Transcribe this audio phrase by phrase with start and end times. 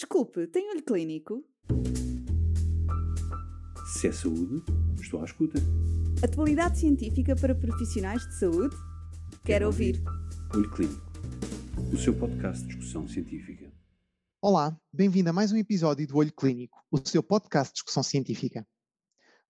[0.00, 1.44] Desculpe, tem olho clínico?
[3.92, 4.64] Se é saúde,
[4.98, 5.58] estou à escuta.
[6.24, 8.74] Atualidade científica para profissionais de saúde?
[9.44, 10.02] Quero ouvir.
[10.54, 11.12] Olho Clínico,
[11.92, 13.70] o seu podcast de discussão científica.
[14.40, 18.66] Olá, bem-vindo a mais um episódio do Olho Clínico, o seu podcast de discussão científica.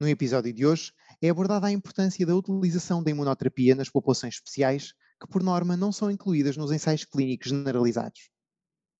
[0.00, 0.92] No episódio de hoje
[1.22, 5.92] é abordada a importância da utilização da imunoterapia nas populações especiais, que por norma não
[5.92, 8.32] são incluídas nos ensaios clínicos generalizados.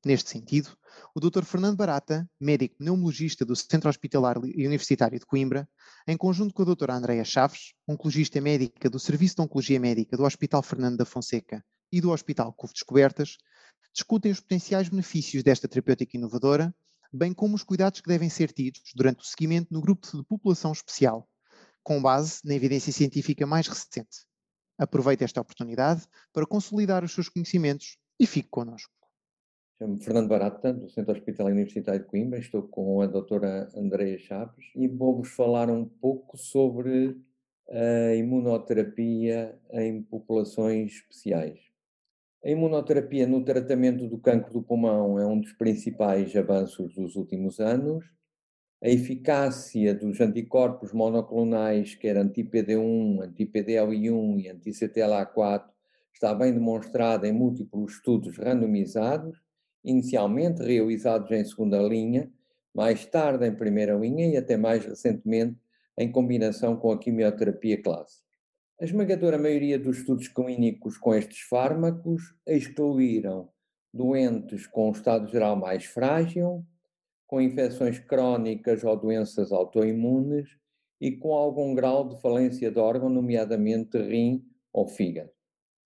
[0.05, 0.75] Neste sentido,
[1.15, 1.45] o Dr.
[1.45, 5.69] Fernando Barata, médico pneumologista do Centro Hospitalar Universitário de Coimbra,
[6.09, 6.95] em conjunto com a Dra.
[6.95, 11.63] Andreia Chaves, oncologista médica do Serviço de Oncologia Médica do Hospital Fernando da Fonseca
[11.93, 13.37] e do Hospital Couve Descobertas,
[13.93, 16.75] discutem os potenciais benefícios desta terapêutica inovadora,
[17.13, 20.73] bem como os cuidados que devem ser tidos durante o seguimento no grupo de população
[20.73, 21.29] especial,
[21.83, 24.25] com base na evidência científica mais recente.
[24.79, 29.00] Aproveite esta oportunidade para consolidar os seus conhecimentos e fique connosco.
[29.81, 32.39] Chamo-me Fernando Barata, do Centro Hospitalar Universitário de Coimbra.
[32.39, 37.17] Estou com a doutora Andreia Chaves e vou-vos falar um pouco sobre
[37.67, 41.61] a imunoterapia em populações especiais.
[42.45, 47.59] A imunoterapia no tratamento do cancro do pulmão é um dos principais avanços dos últimos
[47.59, 48.05] anos.
[48.83, 55.65] A eficácia dos anticorpos monoclonais, quer anti-PD1, anti-PDL1 e anti-CTLA4,
[56.13, 59.41] está bem demonstrada em múltiplos estudos randomizados
[59.85, 62.31] inicialmente realizados em segunda linha,
[62.75, 65.59] mais tarde em primeira linha e até mais recentemente
[65.99, 68.31] em combinação com a quimioterapia clássica.
[68.81, 73.51] A esmagadora maioria dos estudos clínicos com estes fármacos excluíram
[73.93, 76.65] doentes com estado geral mais frágil,
[77.27, 80.49] com infecções crónicas ou doenças autoimunes
[81.01, 85.31] e com algum grau de falência de órgão, nomeadamente rim ou fígado.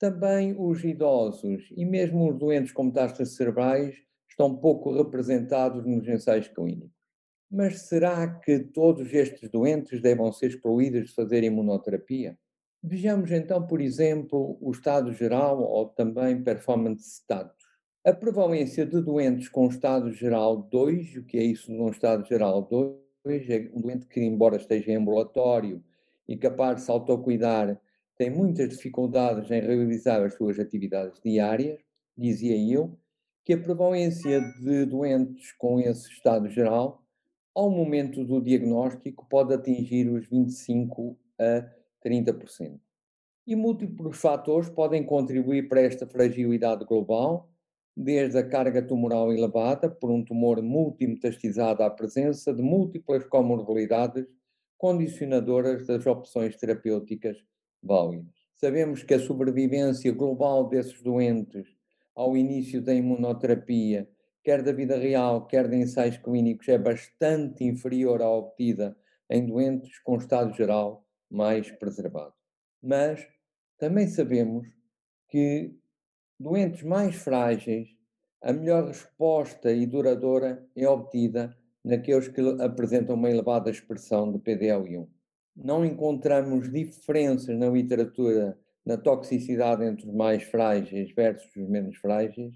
[0.04, 3.96] Também os idosos e mesmo os doentes com metástases cerebrais
[4.28, 6.90] estão pouco representados nos ensaios clínicos.
[7.50, 12.36] Mas será que todos estes doentes devem ser excluídos de fazer imunoterapia?
[12.82, 17.64] Vejamos então, por exemplo, o estado geral ou também performance status.
[18.04, 22.60] A prevalência de doentes com estado geral 2, o que é isso num estado geral
[22.60, 23.48] 2?
[23.48, 25.82] É um doente que, embora esteja em ambulatório
[26.28, 27.80] e capaz de se autocuidar,
[28.16, 31.80] tem muitas dificuldades em realizar as suas atividades diárias,
[32.16, 32.96] dizia eu,
[33.44, 37.02] que a prevalência de doentes com esse estado geral,
[37.54, 41.68] ao momento do diagnóstico, pode atingir os 25 a
[42.06, 42.80] 30%.
[43.46, 47.50] E múltiplos fatores podem contribuir para esta fragilidade global,
[47.96, 54.26] desde a carga tumoral elevada por um tumor multimetastizado à presença de múltiplas comorbilidades
[54.78, 57.36] condicionadoras das opções terapêuticas
[58.54, 61.66] Sabemos que a sobrevivência global desses doentes
[62.14, 64.08] ao início da imunoterapia,
[64.42, 68.96] quer da vida real, quer de ensaios clínicos, é bastante inferior à obtida
[69.28, 72.32] em doentes com estado geral mais preservado.
[72.82, 73.26] Mas
[73.76, 74.66] também sabemos
[75.28, 75.74] que
[76.38, 77.88] doentes mais frágeis,
[78.40, 85.08] a melhor resposta e duradoura é obtida naqueles que apresentam uma elevada expressão de PDL1
[85.56, 92.54] não encontramos diferenças na literatura na toxicidade entre os mais frágeis versus os menos frágeis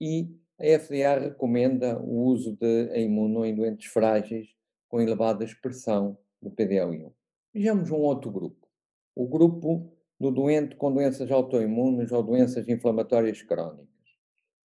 [0.00, 4.48] e a FDA recomenda o uso de imuno em doentes frágeis
[4.88, 7.12] com elevada expressão de PDL1.
[7.54, 8.66] Vejamos um outro grupo.
[9.14, 13.88] O grupo do doente com doenças autoimunes ou doenças inflamatórias crónicas.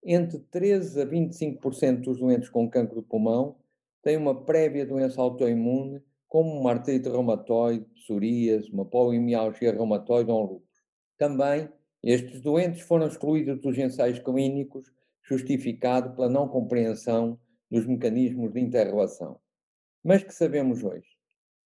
[0.04, 3.58] Entre 13 a 25% dos doentes com cancro de pulmão
[4.02, 10.46] têm uma prévia doença autoimune como uma artrite reumatoide, psoríase, uma polimialgia reumatoide ou um
[10.46, 10.82] lúpus.
[11.18, 11.70] Também,
[12.04, 14.92] estes doentes foram excluídos dos ensaios clínicos,
[15.24, 17.40] justificado pela não compreensão
[17.70, 19.40] dos mecanismos de interrelação.
[20.04, 21.08] Mas que sabemos hoje?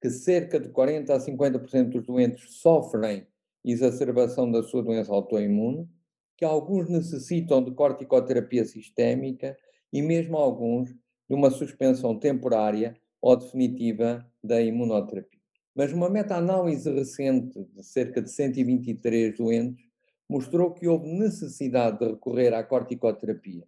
[0.01, 3.25] Que cerca de 40 a 50% dos doentes sofrem
[3.63, 5.89] exacerbação da sua doença autoimune,
[6.37, 9.57] que alguns necessitam de corticoterapia sistémica
[9.91, 15.41] e mesmo alguns de uma suspensão temporária ou definitiva da imunoterapia.
[15.73, 19.83] Mas uma meta-análise recente de cerca de 123 doentes
[20.29, 23.63] mostrou que houve necessidade de recorrer à corticoterapia.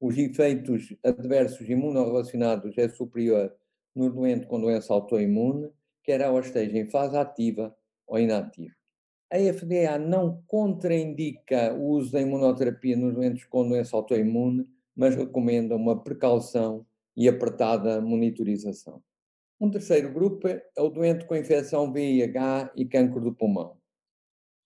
[0.00, 3.54] Os efeitos adversos imunorrelacionados é superior
[3.94, 5.68] no doente com doença autoimune,
[6.02, 7.76] quer ela esteja em fase ativa
[8.06, 8.74] ou inativa.
[9.30, 15.76] A FDA não contraindica o uso da imunoterapia nos doentes com doença autoimune, mas recomenda
[15.76, 16.86] uma precaução
[17.18, 19.02] e apertada monitorização.
[19.60, 23.76] Um terceiro grupo é o doente com infecção VIH e câncer do pulmão.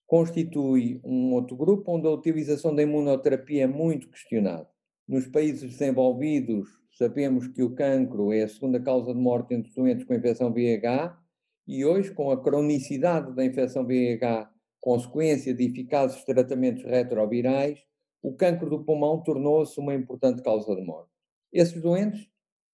[0.06, 4.69] Constitui um outro grupo onde a utilização da imunoterapia é muito questionada.
[5.08, 6.69] Nos países desenvolvidos,
[6.99, 10.52] sabemos que o cancro é a segunda causa de morte entre os doentes com infecção
[10.52, 11.19] VIH
[11.66, 17.78] e hoje, com a cronicidade da infecção VIH, consequência de eficazes tratamentos retrovirais,
[18.22, 21.10] o cancro do pulmão tornou-se uma importante causa de morte.
[21.50, 22.31] Esses doentes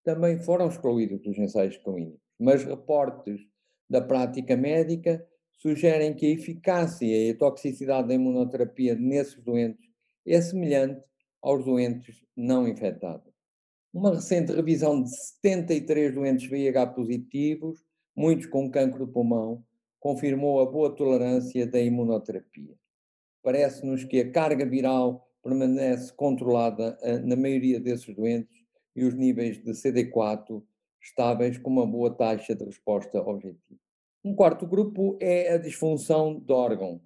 [0.09, 3.43] também foram excluídos dos ensaios clínicos, mas reportes
[3.91, 5.23] da prática médica
[5.59, 9.87] sugerem que a eficácia e a toxicidade da imunoterapia nesses doentes
[10.27, 11.05] é semelhante
[11.43, 13.31] aos doentes não infectados.
[13.93, 17.85] Uma recente revisão de 73 doentes VIH positivos,
[18.17, 19.63] muitos com cancro do pulmão,
[20.01, 22.75] confirmou a boa tolerância da imunoterapia.
[23.43, 28.59] Parece-nos que a carga viral permanece controlada eh, na maioria desses doentes
[28.99, 30.62] e os níveis de CD4
[31.00, 33.81] estáveis com uma boa taxa de resposta objetiva.
[34.25, 37.00] Um quarto grupo é a disfunção de órgão,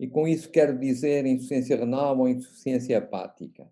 [0.00, 3.68] e com isso quero dizer insuficiência renal ou insuficiência hepática.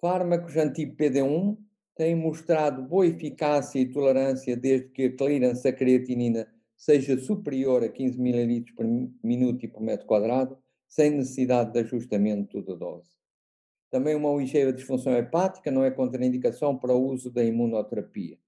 [0.00, 1.58] Fármacos anti-PD1
[1.96, 6.46] têm mostrado boa eficácia e tolerância desde que a clearance da creatinina
[6.76, 8.86] seja superior a 15 ml por
[9.22, 13.15] minuto e por metro quadrado, sem necessidade de ajustamento da dose.
[13.90, 18.38] Também uma ligeira disfunção hepática não é contraindicação para o uso da imunoterapia.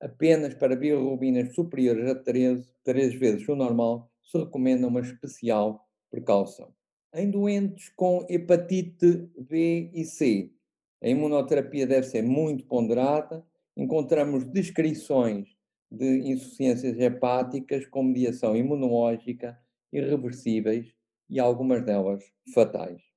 [0.00, 6.72] Apenas para bilirrubinas superiores a 13, 3 vezes o normal, se recomenda uma especial precaução.
[7.14, 10.52] Em doentes com hepatite B e C,
[11.02, 13.44] a imunoterapia deve ser muito ponderada.
[13.76, 15.48] Encontramos descrições
[15.90, 19.58] de insuficiências hepáticas com mediação imunológica
[19.92, 20.92] irreversíveis
[21.30, 22.22] e algumas delas
[22.54, 23.07] fatais.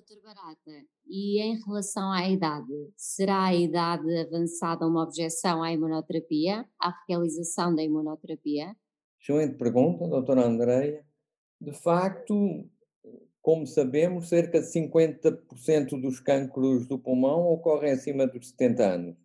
[0.00, 6.66] Doutor Barata, e em relação à idade, será a idade avançada uma objeção à imunoterapia,
[6.80, 8.74] à realização da imunoterapia?
[9.20, 11.04] Excelente pergunta, doutora Andreia.
[11.60, 12.66] De facto,
[13.42, 19.16] como sabemos, cerca de 50% dos cânceres do pulmão ocorrem acima dos 70 anos.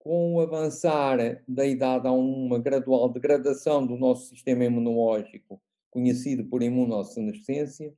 [0.00, 6.60] Com o avançar da idade, há uma gradual degradação do nosso sistema imunológico, conhecido por
[6.60, 7.94] imunossenescência,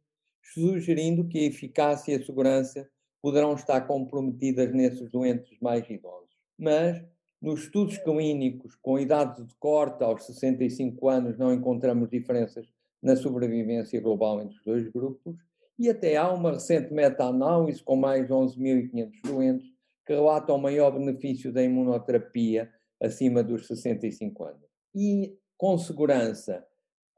[0.53, 2.89] sugerindo que a eficácia e a segurança
[3.23, 6.37] poderão estar comprometidas nesses doentes mais idosos.
[6.59, 7.03] Mas,
[7.41, 12.67] nos estudos clínicos com idade de corte aos 65 anos, não encontramos diferenças
[13.03, 15.37] na sobrevivência global entre os dois grupos,
[15.79, 19.67] e até há uma recente meta-análise com mais de 11.500 doentes
[20.07, 22.71] que relatam maior benefício da imunoterapia
[23.03, 24.63] acima dos 65 anos.
[24.95, 26.65] E, com segurança,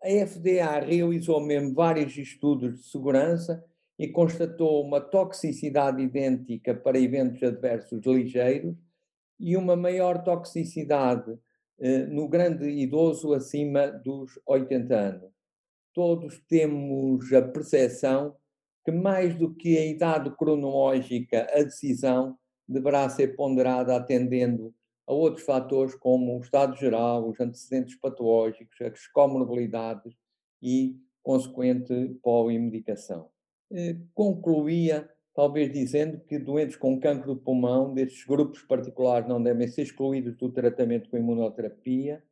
[0.03, 3.65] a FDA realizou mesmo vários estudos de segurança
[3.99, 8.77] e constatou uma toxicidade idêntica para eventos adversos ligeiros
[9.41, 11.37] e uma maior toxicidade
[11.81, 15.33] eh, no grande idoso acima dos 80 anos.
[15.93, 18.37] Todos temos a percepção
[18.85, 24.75] que, mais do que a idade cronológica, a decisão deverá ser ponderada atendendo
[25.08, 30.14] a outros fatores como o estado geral, os antecedentes patológicos, as comorbilidades
[30.60, 33.31] e consequente polimedicação.
[33.72, 39.66] Eh, concluía, talvez dizendo que doentes com cancro do pulmão, destes grupos particulares, não devem
[39.66, 42.22] ser excluídos do tratamento com imunoterapia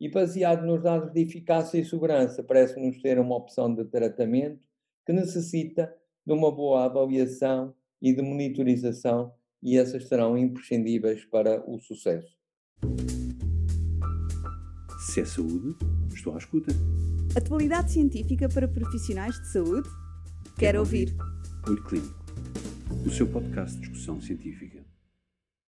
[0.00, 4.60] e, baseado nos dados de eficácia e segurança, parece-nos ser uma opção de tratamento
[5.06, 5.94] que necessita
[6.26, 7.72] de uma boa avaliação
[8.02, 9.32] e de monitorização
[9.66, 12.38] e essas serão imprescindíveis para o sucesso.
[15.00, 15.74] Se é saúde,
[16.14, 16.72] estou à escuta.
[17.36, 19.88] Atualidade científica para profissionais de saúde?
[19.88, 21.08] Quero, Quero ouvir.
[21.18, 21.68] ouvir.
[21.68, 22.24] Olho Clínico,
[23.04, 24.85] o seu podcast de discussão científica.